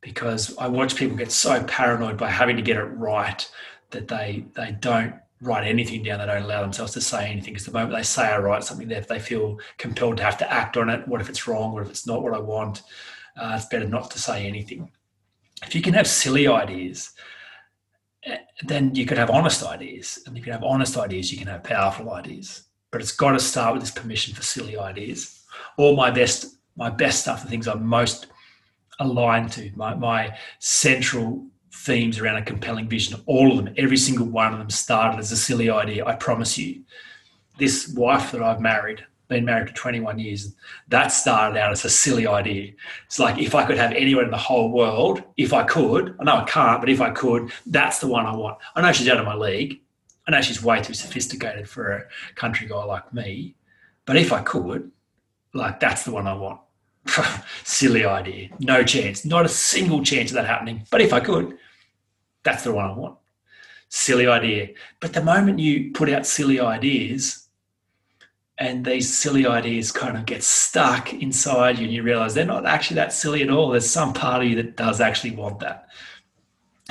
because 0.00 0.56
I 0.58 0.66
watch 0.66 0.96
people 0.96 1.16
get 1.16 1.30
so 1.30 1.62
paranoid 1.64 2.18
by 2.18 2.28
having 2.28 2.56
to 2.56 2.62
get 2.62 2.76
it 2.76 2.82
right 2.82 3.48
that 3.90 4.08
they 4.08 4.44
they 4.54 4.72
don't 4.80 5.14
write 5.40 5.66
anything 5.66 6.02
down. 6.02 6.18
They 6.18 6.26
don't 6.26 6.42
allow 6.42 6.62
themselves 6.62 6.92
to 6.94 7.00
say 7.00 7.30
anything 7.30 7.54
because 7.54 7.66
the 7.66 7.72
moment 7.72 7.94
they 7.94 8.02
say 8.02 8.24
I 8.24 8.38
write 8.38 8.64
something, 8.64 8.88
they, 8.88 9.00
they 9.00 9.20
feel 9.20 9.58
compelled 9.78 10.16
to 10.18 10.24
have 10.24 10.36
to 10.38 10.52
act 10.52 10.76
on 10.76 10.90
it. 10.90 11.06
What 11.06 11.20
if 11.20 11.28
it's 11.28 11.46
wrong? 11.46 11.72
What 11.72 11.84
if 11.84 11.90
it's 11.90 12.06
not 12.06 12.22
what 12.22 12.34
I 12.34 12.40
want? 12.40 12.82
Uh, 13.36 13.54
it's 13.56 13.66
better 13.66 13.88
not 13.88 14.10
to 14.10 14.18
say 14.18 14.46
anything 14.46 14.90
if 15.66 15.74
you 15.74 15.82
can 15.82 15.94
have 15.94 16.06
silly 16.06 16.46
ideas, 16.46 17.10
eh, 18.24 18.38
then 18.64 18.94
you 18.94 19.06
could 19.06 19.18
have 19.18 19.30
honest 19.30 19.64
ideas. 19.64 20.22
And 20.26 20.36
if 20.36 20.40
you 20.40 20.44
can 20.44 20.52
have 20.52 20.64
honest 20.64 20.96
ideas, 20.96 21.30
you 21.30 21.38
can 21.38 21.48
have 21.48 21.62
powerful 21.62 22.12
ideas. 22.12 22.64
But 22.90 23.00
it's 23.00 23.12
got 23.12 23.32
to 23.32 23.40
start 23.40 23.74
with 23.74 23.82
this 23.82 23.90
permission 23.90 24.34
for 24.34 24.42
silly 24.42 24.76
ideas. 24.76 25.42
All 25.76 25.96
my 25.96 26.10
best, 26.10 26.56
my 26.76 26.90
best 26.90 27.20
stuff, 27.20 27.42
the 27.42 27.48
things 27.48 27.68
I'm 27.68 27.84
most 27.84 28.26
aligned 28.98 29.52
to, 29.52 29.70
my, 29.76 29.94
my 29.94 30.36
central 30.58 31.46
themes 31.72 32.18
around 32.18 32.36
a 32.36 32.42
compelling 32.42 32.88
vision, 32.88 33.20
all 33.26 33.50
of 33.50 33.64
them, 33.64 33.74
every 33.76 33.96
single 33.96 34.26
one 34.26 34.52
of 34.52 34.58
them 34.58 34.70
started 34.70 35.18
as 35.18 35.32
a 35.32 35.36
silly 35.36 35.70
idea. 35.70 36.04
I 36.04 36.16
promise 36.16 36.58
you. 36.58 36.82
This 37.58 37.92
wife 37.94 38.32
that 38.32 38.42
I've 38.42 38.60
married, 38.60 39.04
been 39.30 39.46
married 39.46 39.68
for 39.68 39.74
21 39.74 40.18
years. 40.18 40.54
That 40.88 41.08
started 41.08 41.58
out 41.58 41.72
as 41.72 41.86
a 41.86 41.88
silly 41.88 42.26
idea. 42.26 42.72
It's 43.06 43.18
like 43.18 43.38
if 43.38 43.54
I 43.54 43.64
could 43.64 43.78
have 43.78 43.92
anyone 43.92 44.24
in 44.24 44.30
the 44.30 44.36
whole 44.36 44.70
world, 44.70 45.22
if 45.38 45.54
I 45.54 45.62
could, 45.62 46.14
I 46.20 46.24
know 46.24 46.36
I 46.36 46.44
can't, 46.44 46.80
but 46.82 46.90
if 46.90 47.00
I 47.00 47.10
could, 47.10 47.50
that's 47.64 48.00
the 48.00 48.08
one 48.08 48.26
I 48.26 48.36
want. 48.36 48.58
I 48.74 48.82
know 48.82 48.92
she's 48.92 49.08
out 49.08 49.18
of 49.18 49.24
my 49.24 49.34
league. 49.36 49.80
I 50.28 50.32
know 50.32 50.42
she's 50.42 50.62
way 50.62 50.82
too 50.82 50.92
sophisticated 50.92 51.68
for 51.68 51.92
a 51.92 52.34
country 52.34 52.68
guy 52.68 52.84
like 52.84 53.14
me, 53.14 53.54
but 54.04 54.16
if 54.16 54.32
I 54.32 54.42
could, 54.42 54.90
like 55.54 55.80
that's 55.80 56.04
the 56.04 56.12
one 56.12 56.26
I 56.26 56.34
want. 56.34 56.60
Silly 57.64 58.04
idea. 58.04 58.50
No 58.58 58.82
chance. 58.82 59.24
Not 59.24 59.46
a 59.46 59.48
single 59.48 60.04
chance 60.04 60.30
of 60.30 60.34
that 60.34 60.46
happening. 60.46 60.84
But 60.90 61.00
if 61.00 61.12
I 61.12 61.20
could, 61.20 61.56
that's 62.42 62.64
the 62.64 62.72
one 62.72 62.84
I 62.84 62.92
want. 62.92 63.16
Silly 63.88 64.26
idea. 64.26 64.68
But 65.00 65.14
the 65.14 65.24
moment 65.24 65.58
you 65.58 65.90
put 65.92 66.10
out 66.10 66.26
silly 66.26 66.60
ideas 66.60 67.48
and 68.60 68.84
these 68.84 69.16
silly 69.16 69.46
ideas 69.46 69.90
kind 69.90 70.18
of 70.18 70.26
get 70.26 70.42
stuck 70.42 71.14
inside 71.14 71.78
you 71.78 71.86
and 71.86 71.94
you 71.94 72.02
realize 72.02 72.34
they're 72.34 72.44
not 72.44 72.66
actually 72.66 72.96
that 72.96 73.10
silly 73.10 73.42
at 73.42 73.48
all, 73.48 73.70
there's 73.70 73.88
some 73.88 74.12
part 74.12 74.42
of 74.42 74.48
you 74.48 74.54
that 74.56 74.76
does 74.76 75.00
actually 75.00 75.30
want 75.30 75.58
that. 75.60 75.88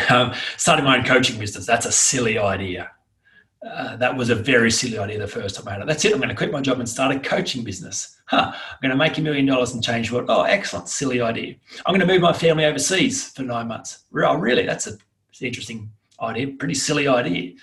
Um, 0.09 0.33
starting 0.57 0.83
my 0.83 0.97
own 0.97 1.05
coaching 1.05 1.39
business, 1.39 1.67
that's 1.67 1.85
a 1.85 1.91
silly 1.91 2.39
idea. 2.39 2.89
Uh, 3.63 3.97
that 3.97 4.15
was 4.15 4.31
a 4.31 4.35
very 4.35 4.71
silly 4.71 4.97
idea 4.97 5.19
the 5.19 5.27
first 5.27 5.57
time 5.57 5.67
I 5.67 5.73
had 5.73 5.81
it. 5.81 5.87
That's 5.87 6.03
it. 6.05 6.13
I'm 6.13 6.17
going 6.17 6.29
to 6.29 6.35
quit 6.35 6.51
my 6.51 6.61
job 6.61 6.79
and 6.79 6.89
start 6.89 7.15
a 7.15 7.19
coaching 7.19 7.63
business. 7.63 8.17
Huh. 8.25 8.51
I'm 8.53 8.77
going 8.81 8.91
to 8.91 8.95
make 8.97 9.17
a 9.17 9.21
million 9.21 9.45
dollars 9.45 9.73
and 9.73 9.83
change 9.83 10.11
what? 10.11 10.25
Oh, 10.27 10.43
excellent. 10.43 10.89
Silly 10.89 11.21
idea. 11.21 11.55
I'm 11.85 11.93
going 11.93 12.05
to 12.05 12.11
move 12.11 12.21
my 12.21 12.33
family 12.33 12.65
overseas 12.65 13.29
for 13.29 13.43
nine 13.43 13.67
months. 13.67 14.05
Oh, 14.15 14.35
really? 14.37 14.65
That's 14.65 14.87
an 14.87 14.97
interesting 15.41 15.91
idea. 16.21 16.47
Pretty 16.57 16.73
silly 16.73 17.07
idea. 17.07 17.53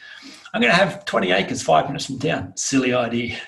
I'm 0.52 0.60
going 0.60 0.72
to 0.72 0.78
have 0.78 1.06
20 1.06 1.32
acres 1.32 1.62
five 1.62 1.86
minutes 1.86 2.06
from 2.06 2.18
town. 2.18 2.52
Silly 2.56 2.92
idea. 2.92 3.38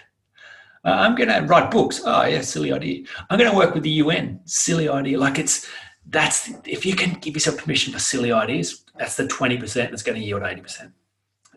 Uh, 0.85 0.91
I'm 0.91 1.15
going 1.15 1.29
to 1.29 1.41
write 1.47 1.71
books. 1.71 2.01
Oh, 2.05 2.25
yeah, 2.25 2.41
silly 2.41 2.73
idea. 2.73 3.05
I'm 3.31 3.39
going 3.39 3.51
to 3.51 3.57
work 3.57 3.75
with 3.75 3.83
the 3.83 3.91
UN. 3.91 4.41
Silly 4.45 4.89
idea. 4.89 5.19
Like 5.19 5.39
it's, 5.39 5.69
that's, 6.07 6.51
if 6.65 6.87
you 6.87 6.95
can 6.95 7.19
give 7.21 7.35
yourself 7.35 7.59
permission 7.59 7.93
for 7.93 7.99
silly 7.99 8.33
ideas, 8.33 8.85
that's 8.97 9.17
the 9.17 9.25
20% 9.25 9.75
that's 9.75 10.03
going 10.03 10.19
to 10.19 10.25
yield 10.25 10.43
80%. 10.43 10.93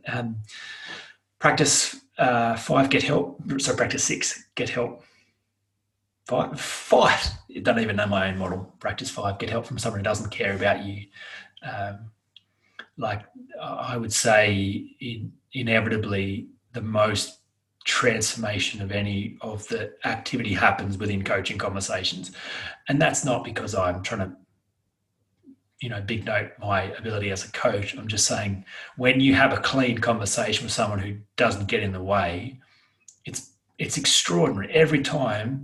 Um, 0.07 0.37
practice 1.39 2.01
uh, 2.17 2.55
five, 2.55 2.89
get 2.89 3.03
help. 3.03 3.41
So 3.59 3.75
practice 3.75 4.03
six, 4.03 4.45
get 4.55 4.69
help. 4.69 5.03
Five, 6.27 6.59
five. 6.59 7.19
Don't 7.63 7.79
even 7.79 7.95
know 7.95 8.05
my 8.05 8.29
own 8.29 8.37
model. 8.37 8.73
Practice 8.79 9.09
five, 9.09 9.39
get 9.39 9.49
help 9.49 9.65
from 9.65 9.77
someone 9.77 9.99
who 9.99 10.03
doesn't 10.03 10.29
care 10.29 10.55
about 10.55 10.85
you. 10.85 11.07
Um, 11.63 12.11
like 12.97 13.23
I 13.61 13.97
would 13.97 14.13
say, 14.13 14.95
in, 14.99 15.31
inevitably, 15.53 16.47
the 16.73 16.81
most 16.81 17.39
transformation 17.83 18.81
of 18.81 18.91
any 18.91 19.37
of 19.41 19.67
the 19.67 19.93
activity 20.05 20.53
happens 20.53 20.97
within 20.97 21.23
coaching 21.23 21.57
conversations, 21.57 22.31
and 22.87 23.01
that's 23.01 23.25
not 23.25 23.43
because 23.43 23.75
I'm 23.75 24.03
trying 24.03 24.29
to 24.29 24.35
you 25.81 25.89
know, 25.89 25.99
big 25.99 26.25
note 26.25 26.51
my 26.59 26.83
ability 26.83 27.31
as 27.31 27.43
a 27.43 27.51
coach. 27.51 27.97
I'm 27.97 28.07
just 28.07 28.27
saying 28.27 28.63
when 28.97 29.19
you 29.19 29.33
have 29.33 29.51
a 29.51 29.57
clean 29.57 29.97
conversation 29.97 30.63
with 30.63 30.71
someone 30.71 30.99
who 30.99 31.17
doesn't 31.37 31.67
get 31.67 31.81
in 31.81 31.91
the 31.91 32.03
way, 32.03 32.59
it's 33.25 33.53
it's 33.79 33.97
extraordinary. 33.97 34.71
Every 34.71 35.01
time 35.01 35.63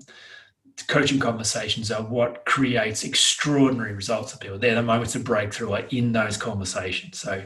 coaching 0.87 1.19
conversations 1.19 1.91
are 1.91 2.01
what 2.01 2.45
creates 2.45 3.03
extraordinary 3.03 3.93
results 3.93 4.31
for 4.31 4.39
people. 4.39 4.57
They're 4.57 4.75
the 4.75 4.81
moments 4.81 5.15
of 5.15 5.23
breakthrough 5.23 5.71
are 5.73 5.85
in 5.89 6.11
those 6.13 6.37
conversations. 6.37 7.19
So 7.19 7.43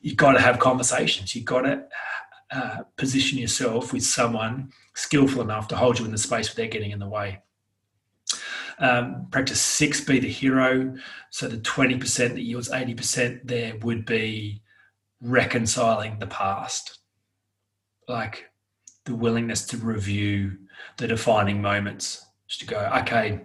you've 0.00 0.16
got 0.16 0.32
to 0.32 0.40
have 0.40 0.58
conversations. 0.58 1.34
You've 1.34 1.44
got 1.44 1.62
to 1.62 1.84
uh, 2.50 2.82
position 2.96 3.38
yourself 3.38 3.92
with 3.92 4.04
someone 4.04 4.70
skillful 4.94 5.42
enough 5.42 5.68
to 5.68 5.76
hold 5.76 5.98
you 5.98 6.04
in 6.04 6.12
the 6.12 6.18
space 6.18 6.48
where 6.48 6.54
they're 6.56 6.72
getting 6.72 6.92
in 6.92 6.98
the 6.98 7.08
way. 7.08 7.40
Um, 8.78 9.28
practice 9.30 9.60
six, 9.60 10.00
be 10.00 10.20
the 10.20 10.28
hero. 10.28 10.94
So 11.30 11.48
the 11.48 11.56
20% 11.58 12.16
that 12.16 12.42
yields 12.42 12.68
80% 12.68 13.40
there 13.44 13.76
would 13.82 14.04
be 14.04 14.62
reconciling 15.20 16.18
the 16.18 16.26
past. 16.26 16.98
Like 18.08 18.50
the 19.04 19.14
willingness 19.14 19.64
to 19.66 19.76
review 19.78 20.58
the 20.98 21.08
defining 21.08 21.62
moments. 21.62 22.24
Just 22.48 22.60
to 22.60 22.66
go, 22.66 22.90
okay, 23.00 23.40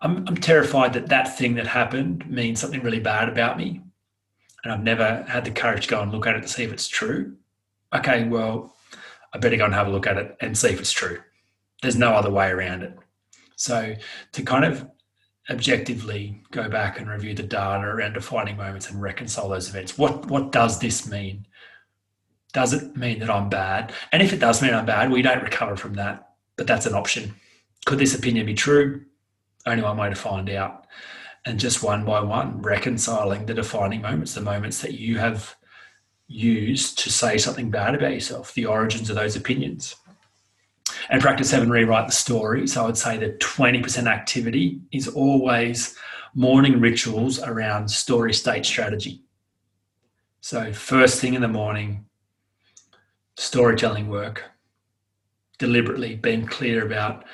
I'm, 0.00 0.26
I'm 0.28 0.36
terrified 0.36 0.92
that 0.94 1.08
that 1.08 1.36
thing 1.36 1.54
that 1.56 1.66
happened 1.66 2.30
means 2.30 2.60
something 2.60 2.82
really 2.82 3.00
bad 3.00 3.28
about 3.28 3.58
me. 3.58 3.82
And 4.62 4.72
I've 4.72 4.82
never 4.82 5.24
had 5.28 5.44
the 5.44 5.50
courage 5.50 5.84
to 5.84 5.90
go 5.90 6.02
and 6.02 6.12
look 6.12 6.26
at 6.26 6.36
it 6.36 6.42
to 6.42 6.48
see 6.48 6.64
if 6.64 6.72
it's 6.72 6.88
true. 6.88 7.36
Okay, 7.94 8.28
well, 8.28 8.74
I 9.32 9.38
better 9.38 9.56
go 9.56 9.64
and 9.64 9.74
have 9.74 9.86
a 9.86 9.90
look 9.90 10.06
at 10.06 10.18
it 10.18 10.36
and 10.40 10.56
see 10.56 10.68
if 10.68 10.80
it's 10.80 10.92
true. 10.92 11.20
There's 11.82 11.96
no 11.96 12.12
other 12.12 12.30
way 12.30 12.48
around 12.48 12.82
it. 12.82 12.98
So 13.56 13.94
to 14.32 14.42
kind 14.42 14.64
of 14.64 14.88
objectively 15.50 16.42
go 16.50 16.68
back 16.68 16.98
and 16.98 17.08
review 17.08 17.34
the 17.34 17.42
data 17.42 17.84
around 17.84 18.12
defining 18.12 18.56
moments 18.56 18.90
and 18.90 19.00
reconcile 19.00 19.48
those 19.48 19.68
events. 19.68 19.96
What 19.96 20.26
what 20.26 20.52
does 20.52 20.78
this 20.78 21.08
mean? 21.08 21.46
Does 22.52 22.72
it 22.72 22.96
mean 22.96 23.20
that 23.20 23.30
I'm 23.30 23.48
bad? 23.48 23.92
And 24.12 24.22
if 24.22 24.32
it 24.32 24.40
does 24.40 24.62
mean 24.62 24.74
I'm 24.74 24.86
bad, 24.86 25.10
we 25.10 25.22
don't 25.22 25.42
recover 25.42 25.76
from 25.76 25.94
that. 25.94 26.30
But 26.56 26.66
that's 26.66 26.86
an 26.86 26.94
option. 26.94 27.34
Could 27.86 27.98
this 27.98 28.14
opinion 28.14 28.46
be 28.46 28.54
true? 28.54 29.04
Only 29.66 29.82
one 29.82 29.96
way 29.96 30.08
to 30.08 30.14
find 30.14 30.48
out. 30.50 30.86
And 31.44 31.60
just 31.60 31.82
one 31.82 32.04
by 32.04 32.20
one, 32.20 32.60
reconciling 32.60 33.46
the 33.46 33.54
defining 33.54 34.02
moments, 34.02 34.34
the 34.34 34.40
moments 34.40 34.82
that 34.82 34.94
you 34.94 35.18
have 35.18 35.56
used 36.28 36.98
to 37.00 37.10
say 37.10 37.38
something 37.38 37.70
bad 37.70 37.94
about 37.94 38.12
yourself, 38.12 38.54
the 38.54 38.66
origins 38.66 39.10
of 39.10 39.16
those 39.16 39.34
opinions 39.34 39.96
and 41.10 41.22
practice 41.22 41.50
seven 41.50 41.70
rewrite 41.70 42.06
the 42.06 42.12
story. 42.12 42.66
So 42.66 42.82
I 42.82 42.86
would 42.86 42.96
say 42.96 43.16
that 43.18 43.40
20% 43.40 44.06
activity 44.06 44.80
is 44.92 45.08
always 45.08 45.96
morning 46.34 46.80
rituals 46.80 47.40
around 47.40 47.90
story 47.90 48.32
state 48.32 48.64
strategy. 48.64 49.22
So 50.40 50.72
first 50.72 51.20
thing 51.20 51.34
in 51.34 51.42
the 51.42 51.48
morning, 51.48 52.04
storytelling 53.36 54.08
work, 54.08 54.44
deliberately 55.58 56.16
being 56.16 56.46
clear 56.46 56.84
about 56.84 57.24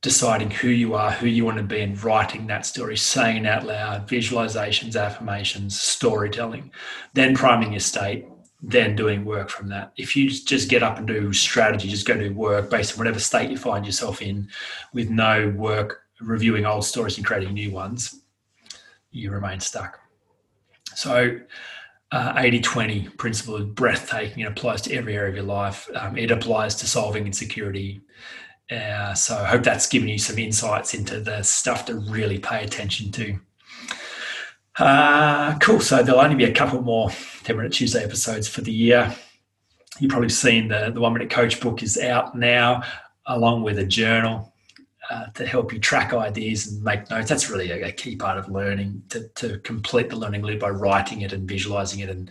deciding 0.00 0.50
who 0.50 0.68
you 0.68 0.94
are, 0.94 1.10
who 1.10 1.26
you 1.26 1.44
want 1.44 1.56
to 1.56 1.62
be, 1.62 1.80
and 1.80 2.02
writing 2.02 2.46
that 2.46 2.64
story, 2.64 2.96
saying 2.96 3.46
out 3.46 3.64
loud, 3.64 4.08
visualizations, 4.08 5.00
affirmations, 5.00 5.80
storytelling, 5.80 6.70
then 7.14 7.34
priming 7.34 7.72
your 7.72 7.80
state, 7.80 8.24
then 8.60 8.96
doing 8.96 9.24
work 9.24 9.50
from 9.50 9.68
that. 9.68 9.92
If 9.96 10.16
you 10.16 10.28
just 10.28 10.68
get 10.68 10.82
up 10.82 10.98
and 10.98 11.06
do 11.06 11.32
strategy, 11.32 11.88
just 11.88 12.06
go 12.06 12.16
do 12.16 12.32
work 12.34 12.70
based 12.70 12.92
on 12.92 12.98
whatever 12.98 13.20
state 13.20 13.50
you 13.50 13.56
find 13.56 13.86
yourself 13.86 14.20
in 14.20 14.48
with 14.92 15.10
no 15.10 15.48
work 15.56 16.02
reviewing 16.20 16.66
old 16.66 16.84
stories 16.84 17.16
and 17.16 17.26
creating 17.26 17.54
new 17.54 17.70
ones, 17.70 18.22
you 19.10 19.30
remain 19.30 19.60
stuck. 19.60 20.00
So, 20.94 21.38
uh, 22.10 22.32
80 22.36 22.60
20 22.60 23.08
principle 23.10 23.56
is 23.56 23.66
breathtaking. 23.66 24.42
It 24.42 24.48
applies 24.48 24.82
to 24.82 24.94
every 24.94 25.14
area 25.14 25.28
of 25.28 25.36
your 25.36 25.44
life. 25.44 25.88
Um, 25.94 26.16
it 26.16 26.30
applies 26.30 26.74
to 26.76 26.86
solving 26.86 27.26
insecurity. 27.26 28.00
Uh, 28.70 29.14
so, 29.14 29.36
I 29.36 29.44
hope 29.44 29.62
that's 29.62 29.86
given 29.86 30.08
you 30.08 30.18
some 30.18 30.38
insights 30.38 30.94
into 30.94 31.20
the 31.20 31.42
stuff 31.42 31.84
to 31.86 31.94
really 31.94 32.38
pay 32.38 32.64
attention 32.64 33.12
to. 33.12 33.38
Uh, 34.78 35.58
cool. 35.58 35.80
So 35.80 36.02
there'll 36.02 36.20
only 36.20 36.36
be 36.36 36.44
a 36.44 36.52
couple 36.52 36.80
more 36.82 37.10
10 37.44 37.56
Minute 37.56 37.72
Tuesday 37.72 38.04
episodes 38.04 38.46
for 38.48 38.60
the 38.60 38.72
year. 38.72 39.14
You've 39.98 40.10
probably 40.10 40.28
seen 40.28 40.68
the, 40.68 40.90
the 40.94 41.00
One 41.00 41.12
Minute 41.12 41.30
Coach 41.30 41.60
book 41.60 41.82
is 41.82 41.98
out 41.98 42.36
now, 42.36 42.82
along 43.26 43.62
with 43.62 43.78
a 43.78 43.84
journal 43.84 44.54
uh, 45.10 45.26
to 45.34 45.46
help 45.46 45.72
you 45.72 45.80
track 45.80 46.12
ideas 46.12 46.68
and 46.68 46.82
make 46.82 47.10
notes. 47.10 47.28
That's 47.28 47.50
really 47.50 47.70
a, 47.70 47.88
a, 47.88 47.92
key 47.92 48.14
part 48.14 48.38
of 48.38 48.48
learning 48.48 49.02
to, 49.08 49.28
to 49.36 49.58
complete 49.60 50.10
the 50.10 50.16
learning 50.16 50.42
loop 50.42 50.60
by 50.60 50.70
writing 50.70 51.22
it 51.22 51.32
and 51.32 51.48
visualizing 51.48 52.00
it 52.00 52.10
and, 52.10 52.30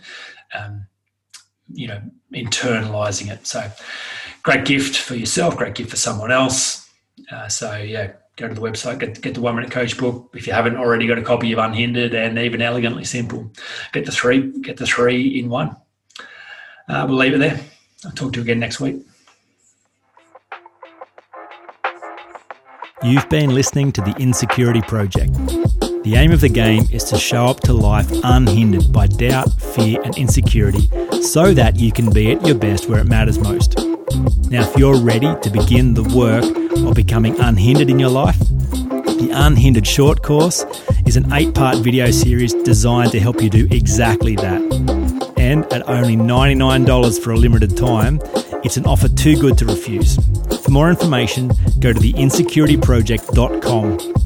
um, 0.58 0.86
you 1.70 1.88
know, 1.88 2.00
internalizing 2.32 3.30
it. 3.30 3.46
So 3.46 3.70
great 4.42 4.64
gift 4.64 4.96
for 4.96 5.16
yourself, 5.16 5.56
great 5.56 5.74
gift 5.74 5.90
for 5.90 5.96
someone 5.96 6.32
else. 6.32 6.88
Uh, 7.30 7.48
so, 7.48 7.76
yeah, 7.76 8.12
go 8.38 8.48
to 8.48 8.54
the 8.54 8.60
website, 8.60 9.00
get, 9.00 9.20
get 9.20 9.34
the 9.34 9.40
One 9.40 9.56
Minute 9.56 9.70
Coach 9.70 9.98
book. 9.98 10.30
If 10.34 10.46
you 10.46 10.52
haven't 10.52 10.76
already 10.76 11.06
got 11.06 11.18
a 11.18 11.22
copy 11.22 11.52
of 11.52 11.58
Unhindered 11.58 12.14
and 12.14 12.38
even 12.38 12.62
Elegantly 12.62 13.04
Simple, 13.04 13.50
get 13.92 14.06
the 14.06 14.12
three, 14.12 14.52
get 14.60 14.76
the 14.76 14.86
three 14.86 15.40
in 15.40 15.48
one. 15.48 15.76
Uh, 16.88 17.04
we'll 17.06 17.18
leave 17.18 17.34
it 17.34 17.38
there. 17.38 17.60
I'll 18.04 18.12
talk 18.12 18.32
to 18.32 18.38
you 18.38 18.42
again 18.44 18.60
next 18.60 18.80
week. 18.80 19.02
You've 23.02 23.28
been 23.28 23.54
listening 23.54 23.92
to 23.92 24.00
the 24.00 24.14
Insecurity 24.18 24.82
Project. 24.82 25.34
The 26.04 26.14
aim 26.16 26.32
of 26.32 26.40
the 26.40 26.48
game 26.48 26.84
is 26.92 27.04
to 27.04 27.18
show 27.18 27.46
up 27.46 27.60
to 27.60 27.72
life 27.72 28.08
unhindered 28.24 28.92
by 28.92 29.08
doubt, 29.08 29.52
fear, 29.60 30.00
and 30.02 30.16
insecurity 30.16 30.88
so 31.22 31.52
that 31.54 31.76
you 31.76 31.92
can 31.92 32.10
be 32.10 32.32
at 32.32 32.46
your 32.46 32.56
best 32.56 32.88
where 32.88 33.00
it 33.00 33.06
matters 33.06 33.38
most. 33.38 33.78
Now, 34.48 34.62
if 34.62 34.76
you're 34.76 35.00
ready 35.00 35.32
to 35.42 35.50
begin 35.50 35.94
the 35.94 36.04
work 36.04 36.67
of 36.86 36.94
becoming 36.94 37.38
unhindered 37.40 37.90
in 37.90 37.98
your 37.98 38.10
life, 38.10 38.38
the 38.38 39.30
Unhindered 39.32 39.84
Short 39.86 40.22
Course 40.22 40.64
is 41.06 41.16
an 41.16 41.32
eight 41.32 41.54
part 41.54 41.78
video 41.78 42.10
series 42.10 42.52
designed 42.54 43.12
to 43.12 43.20
help 43.20 43.42
you 43.42 43.48
do 43.50 43.66
exactly 43.70 44.36
that. 44.36 44.60
And 45.36 45.64
at 45.72 45.88
only 45.88 46.16
$99 46.16 47.22
for 47.22 47.32
a 47.32 47.36
limited 47.36 47.76
time, 47.76 48.20
it's 48.64 48.76
an 48.76 48.86
offer 48.86 49.08
too 49.08 49.36
good 49.36 49.58
to 49.58 49.66
refuse. 49.66 50.16
For 50.62 50.70
more 50.70 50.90
information, 50.90 51.48
go 51.80 51.92
to 51.92 51.98
theinsecurityproject.com 51.98 54.17